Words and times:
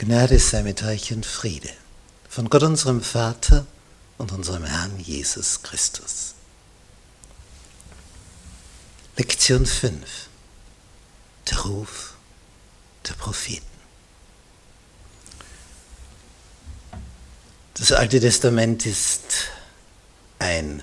Gnade 0.00 0.38
sei 0.38 0.62
mit 0.62 0.82
euch 0.82 1.12
und 1.12 1.26
Friede 1.26 1.68
von 2.26 2.48
Gott 2.48 2.62
unserem 2.62 3.02
Vater 3.02 3.66
und 4.16 4.32
unserem 4.32 4.64
Herrn 4.64 4.98
Jesus 4.98 5.60
Christus. 5.62 6.36
Lektion 9.18 9.66
5. 9.66 10.00
Der 11.50 11.58
Ruf 11.58 12.14
der 13.06 13.12
Propheten. 13.12 13.66
Das 17.74 17.92
Alte 17.92 18.20
Testament 18.20 18.86
ist 18.86 19.50
ein 20.38 20.82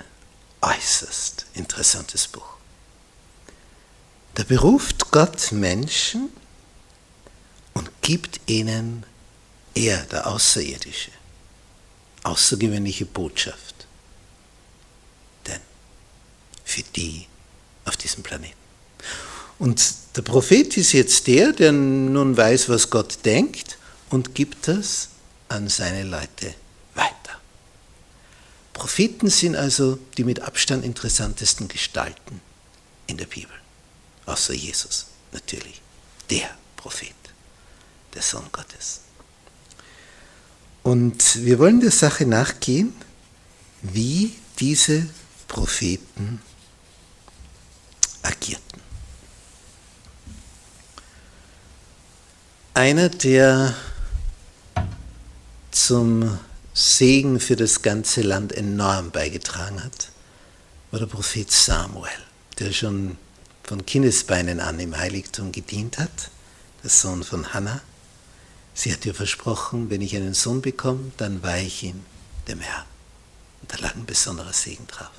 äußerst 0.61 1.47
interessantes 1.55 2.27
Buch. 2.27 2.57
Da 4.36 4.43
beruft 4.43 5.09
Gott 5.09 5.52
Menschen, 5.52 6.29
gibt 8.07 8.39
ihnen 8.49 9.05
er, 9.75 9.97
der 10.05 10.27
Außerirdische, 10.27 11.11
außergewöhnliche 12.23 13.05
Botschaft. 13.05 13.85
Denn 15.45 15.59
für 16.63 16.84
die 16.95 17.27
auf 17.84 17.98
diesem 17.98 18.23
Planeten. 18.23 18.55
Und 19.59 19.84
der 20.15 20.21
Prophet 20.21 20.77
ist 20.77 20.93
jetzt 20.93 21.27
der, 21.27 21.51
der 21.51 21.73
nun 21.73 22.38
weiß, 22.38 22.70
was 22.70 22.89
Gott 22.89 23.25
denkt 23.25 23.77
und 24.09 24.34
gibt 24.34 24.70
das 24.70 25.09
an 25.49 25.67
seine 25.67 26.03
Leute 26.03 26.55
weiter. 26.95 27.41
Propheten 28.71 29.29
sind 29.29 29.57
also 29.57 29.99
die 30.15 30.23
mit 30.23 30.39
Abstand 30.39 30.85
interessantesten 30.85 31.67
Gestalten 31.67 32.39
in 33.07 33.17
der 33.17 33.26
Bibel, 33.26 33.55
außer 34.26 34.53
Jesus 34.53 35.07
natürlich, 35.34 35.81
der 36.29 36.49
Prophet 36.77 37.27
der 38.17 38.23
Sohn 38.23 38.49
Gottes. 38.52 39.02
Und 40.81 41.45
wir 41.45 41.59
wollen 41.59 41.80
der 41.81 41.91
Sache 41.91 42.26
nachgehen, 42.26 42.96
wie 43.84 44.35
diese 44.57 45.07
Propheten 45.48 46.41
agierten. 48.23 48.82
Einer, 52.73 53.10
der 53.10 53.76
zum 55.70 56.40
Segen 56.73 57.40
für 57.40 57.55
das 57.55 57.84
ganze 57.84 58.21
Land 58.21 58.51
enorm 58.51 59.12
beigetragen 59.12 59.84
hat, 59.84 60.10
war 60.90 60.99
der 60.99 61.05
Prophet 61.05 61.51
Samuel, 61.51 62.10
der 62.57 62.73
schon 62.73 63.18
von 63.63 63.85
Kindesbeinen 63.85 64.59
an 64.59 64.79
im 64.79 64.97
Heiligtum 64.97 65.51
gedient 65.51 66.00
hat, 66.00 66.31
der 66.81 66.90
Sohn 66.90 67.23
von 67.23 67.53
Hannah 67.53 67.81
Sie 68.78 68.94
hat 68.94 69.07
ihr 69.07 69.16
versprochen, 69.16 69.89
wenn 69.89 70.01
ich 70.01 70.16
einen 70.16 70.35
Sohn 70.35 70.61
bekomme, 70.61 71.11
dann 71.17 71.41
weihe 71.41 71.66
ich 71.66 71.81
ihn 71.81 72.06
dem 72.47 72.59
Herrn. 72.59 72.85
Und 73.59 73.73
da 73.73 73.78
lag 73.78 73.95
ein 73.95 74.06
besonderer 74.06 74.53
Segen 74.53 74.85
drauf. 74.85 75.09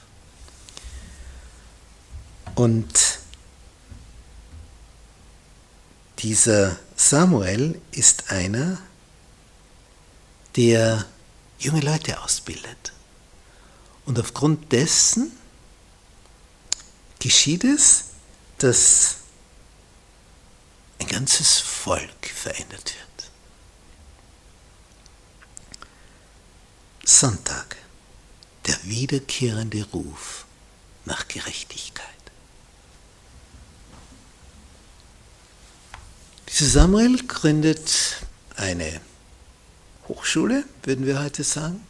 Und 2.54 3.18
dieser 6.20 6.78
Samuel 6.94 7.82
ist 7.90 8.30
einer, 8.30 8.78
der 10.54 11.04
junge 11.58 11.80
Leute 11.80 12.22
ausbildet. 12.22 12.92
Und 14.06 14.20
aufgrund 14.20 14.70
dessen 14.70 15.32
geschieht 17.18 17.64
es, 17.64 18.04
dass 18.58 19.16
ein 21.00 21.08
ganzes 21.08 21.58
Volk 21.58 22.26
verändert 22.32 22.94
wird. 22.94 23.08
Sonntag, 27.08 27.76
der 28.66 28.76
wiederkehrende 28.84 29.82
Ruf 29.94 30.44
nach 31.06 31.26
Gerechtigkeit. 31.26 32.04
Dieser 36.50 36.66
Samuel 36.66 37.26
gründet 37.26 38.18
eine 38.56 39.00
Hochschule, 40.06 40.64
würden 40.82 41.06
wir 41.06 41.22
heute 41.22 41.44
sagen, 41.44 41.80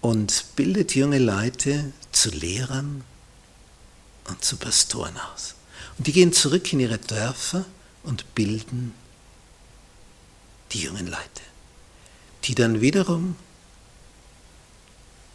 und 0.00 0.44
bildet 0.54 0.94
junge 0.94 1.18
Leute 1.18 1.92
zu 2.12 2.30
Lehrern 2.30 3.02
und 4.28 4.44
zu 4.44 4.58
Pastoren 4.58 5.18
aus. 5.34 5.56
Und 5.98 6.06
die 6.06 6.12
gehen 6.12 6.32
zurück 6.32 6.72
in 6.72 6.78
ihre 6.78 6.98
Dörfer 6.98 7.64
und 8.04 8.32
bilden 8.36 8.94
die 10.70 10.82
jungen 10.82 11.08
Leute, 11.08 11.42
die 12.44 12.54
dann 12.54 12.80
wiederum 12.80 13.34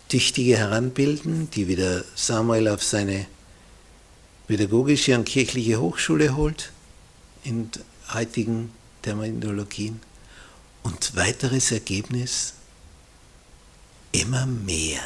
Tüchtige 0.10 0.58
heranbilden, 0.58 1.50
die 1.52 1.68
wieder 1.68 2.06
Samuel 2.16 2.70
auf 2.70 2.82
seine 2.82 3.26
pädagogische 4.48 5.16
und 5.16 5.26
kirchliche 5.26 5.82
Hochschule 5.82 6.36
holt, 6.38 6.72
in 7.44 7.70
heutigen 8.14 8.72
Terminologien. 9.02 10.00
Und 10.84 11.18
weiteres 11.18 11.72
Ergebnis, 11.74 12.54
immer 14.14 14.46
mehr 14.46 15.02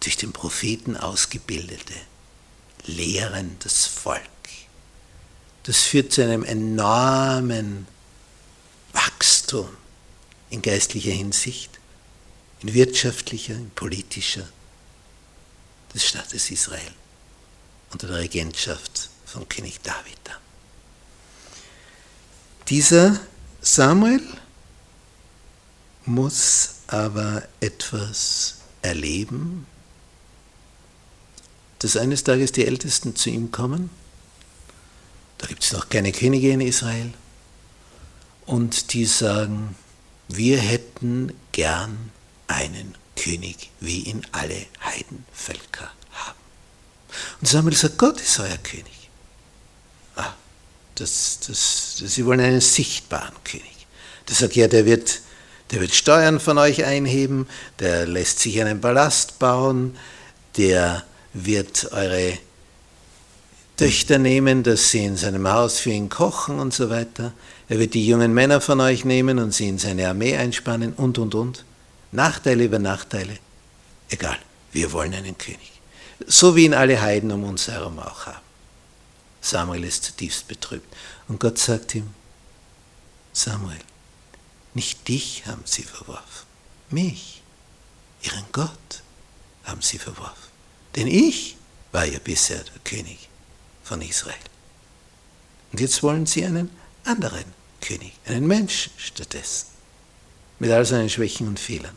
durch 0.00 0.16
den 0.16 0.32
Propheten 0.32 0.96
ausgebildete, 0.96 1.94
lehren 2.86 3.56
das 3.62 3.86
Volk. 3.86 4.20
Das 5.62 5.82
führt 5.82 6.12
zu 6.12 6.24
einem 6.24 6.42
enormen 6.42 7.86
Wachstum 8.92 9.68
in 10.50 10.62
geistlicher 10.62 11.12
Hinsicht 11.12 11.70
in 12.62 12.74
wirtschaftlicher, 12.74 13.54
in 13.54 13.70
politischer 13.70 14.48
des 15.94 16.04
Staates 16.04 16.50
Israel 16.50 16.92
unter 17.90 18.08
der 18.08 18.18
Regentschaft 18.18 19.10
von 19.24 19.48
König 19.48 19.80
David. 19.82 20.18
Dieser 22.68 23.20
Samuel 23.60 24.22
muss 26.04 26.74
aber 26.88 27.46
etwas 27.60 28.56
erleben, 28.82 29.66
dass 31.78 31.96
eines 31.96 32.24
Tages 32.24 32.52
die 32.52 32.66
Ältesten 32.66 33.16
zu 33.16 33.30
ihm 33.30 33.52
kommen. 33.52 33.90
Da 35.38 35.46
gibt 35.46 35.62
es 35.62 35.72
noch 35.72 35.88
keine 35.88 36.12
Könige 36.12 36.50
in 36.50 36.60
Israel. 36.60 37.12
Und 38.46 38.92
die 38.92 39.04
sagen, 39.04 39.76
wir 40.28 40.58
hätten 40.58 41.32
gern 41.52 42.10
einen 42.46 42.94
König, 43.16 43.70
wie 43.80 44.02
ihn 44.02 44.22
alle 44.32 44.66
Heidenvölker 44.84 45.90
haben. 46.12 46.38
Und 47.40 47.48
Samuel 47.48 47.76
sagt, 47.76 47.98
Gott 47.98 48.20
ist 48.20 48.38
euer 48.40 48.58
König. 48.58 49.10
Ah, 50.16 50.34
das, 50.94 51.40
das, 51.46 51.96
das, 51.98 52.14
sie 52.14 52.26
wollen 52.26 52.40
einen 52.40 52.60
sichtbaren 52.60 53.34
König. 53.44 53.86
Der 54.28 54.34
sagt, 54.34 54.56
ja, 54.56 54.68
der 54.68 54.84
wird, 54.86 55.20
der 55.70 55.80
wird 55.80 55.94
Steuern 55.94 56.40
von 56.40 56.58
euch 56.58 56.84
einheben, 56.84 57.48
der 57.78 58.06
lässt 58.06 58.40
sich 58.40 58.60
einen 58.60 58.80
Palast 58.80 59.38
bauen, 59.38 59.96
der 60.56 61.04
wird 61.32 61.92
eure 61.92 62.38
Töchter 63.76 64.18
nehmen, 64.18 64.62
dass 64.62 64.90
sie 64.90 65.04
in 65.04 65.16
seinem 65.16 65.46
Haus 65.48 65.78
für 65.78 65.90
ihn 65.90 66.08
kochen 66.08 66.58
und 66.58 66.72
so 66.72 66.88
weiter. 66.88 67.34
Er 67.68 67.78
wird 67.78 67.92
die 67.94 68.06
jungen 68.06 68.32
Männer 68.32 68.60
von 68.60 68.80
euch 68.80 69.04
nehmen 69.04 69.38
und 69.38 69.52
sie 69.52 69.68
in 69.68 69.78
seine 69.78 70.08
Armee 70.08 70.36
einspannen 70.36 70.94
und, 70.94 71.18
und, 71.18 71.34
und. 71.34 71.64
Nachteile 72.16 72.64
über 72.64 72.78
Nachteile. 72.78 73.38
Egal, 74.08 74.38
wir 74.72 74.90
wollen 74.92 75.12
einen 75.12 75.36
König. 75.36 75.70
So 76.26 76.56
wie 76.56 76.64
ihn 76.64 76.72
alle 76.72 77.00
Heiden 77.02 77.30
um 77.30 77.44
uns 77.44 77.68
herum 77.68 77.98
auch 77.98 78.24
haben. 78.24 78.40
Samuel 79.42 79.84
ist 79.84 80.04
zutiefst 80.04 80.48
betrübt. 80.48 80.92
Und 81.28 81.40
Gott 81.40 81.58
sagt 81.58 81.94
ihm, 81.94 82.14
Samuel, 83.34 83.78
nicht 84.72 85.06
dich 85.08 85.44
haben 85.46 85.62
sie 85.66 85.82
verworfen, 85.82 86.46
mich, 86.88 87.42
ihren 88.22 88.46
Gott 88.50 89.02
haben 89.64 89.82
sie 89.82 89.98
verworfen. 89.98 90.50
Denn 90.96 91.08
ich 91.08 91.58
war 91.92 92.06
ja 92.06 92.18
bisher 92.18 92.64
der 92.64 92.80
König 92.82 93.28
von 93.84 94.00
Israel. 94.00 94.34
Und 95.70 95.80
jetzt 95.80 96.02
wollen 96.02 96.24
sie 96.24 96.46
einen 96.46 96.70
anderen 97.04 97.44
König, 97.82 98.14
einen 98.24 98.46
Menschen 98.46 98.92
stattdessen, 98.96 99.66
mit 100.58 100.70
all 100.70 100.86
seinen 100.86 101.10
Schwächen 101.10 101.46
und 101.46 101.60
Fehlern. 101.60 101.96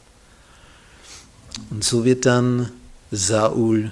Und 1.70 1.84
so 1.84 2.06
wird 2.06 2.26
dann 2.26 2.72
Saul 3.12 3.92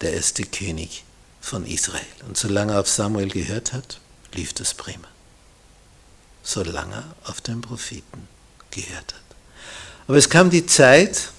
der 0.00 0.14
erste 0.14 0.44
König 0.44 1.04
von 1.40 1.66
Israel. 1.66 2.02
Und 2.26 2.36
solange 2.36 2.74
er 2.74 2.80
auf 2.80 2.88
Samuel 2.88 3.28
gehört 3.28 3.72
hat, 3.72 4.00
lief 4.32 4.52
das 4.52 4.74
prima. 4.74 5.08
Solange 6.42 6.94
er 6.94 7.30
auf 7.30 7.40
den 7.40 7.60
Propheten 7.60 8.28
gehört 8.70 9.14
hat. 9.14 9.22
Aber 10.06 10.16
es 10.16 10.28
kam 10.28 10.50
die 10.50 10.66
Zeit, 10.66 11.30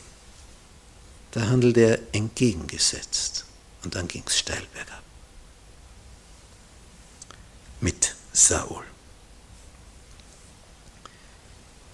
da 1.31 1.41
handelte 1.47 1.81
er 1.81 1.99
entgegengesetzt. 2.13 3.45
Und 3.83 3.95
dann 3.95 4.07
ging 4.07 4.23
es 4.25 4.39
steil 4.39 4.63
bergab. 4.73 5.03
Mit 7.81 8.15
Saul. 8.33 8.83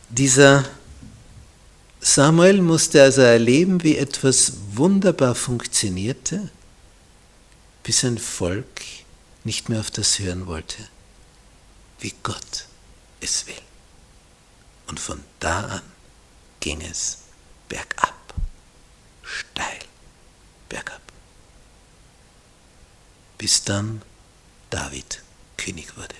Dieser 0.10 0.66
Samuel 2.04 2.64
musste 2.64 3.04
also 3.04 3.22
erleben, 3.22 3.84
wie 3.84 3.96
etwas 3.96 4.54
wunderbar 4.74 5.36
funktionierte, 5.36 6.50
bis 7.84 8.00
sein 8.00 8.18
Volk 8.18 8.82
nicht 9.44 9.70
mehr 9.70 9.80
auf 9.80 9.92
das 9.92 10.18
hören 10.18 10.48
wollte, 10.48 10.78
wie 12.00 12.14
Gott 12.24 12.66
es 13.20 13.46
will. 13.46 13.54
Und 14.88 15.00
von 15.00 15.24
da 15.40 15.62
an 15.66 15.82
ging 16.60 16.82
es 16.82 17.20
bergab, 17.70 18.34
steil 19.22 19.80
bergab, 20.70 21.02
bis 23.38 23.64
dann 23.64 24.02
David 24.72 25.22
König 25.56 25.96
wurde. 25.96 26.16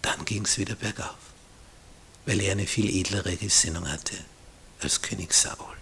Dann 0.00 0.24
ging 0.24 0.46
es 0.46 0.56
wieder 0.56 0.74
bergauf 0.74 1.30
weil 2.26 2.40
er 2.40 2.52
eine 2.52 2.66
viel 2.66 2.88
edlere 2.88 3.36
Gesinnung 3.36 3.90
hatte 3.90 4.16
als 4.80 5.02
König 5.02 5.32
Saul. 5.32 5.76